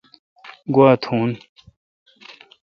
[0.73, 1.29] گوا تھون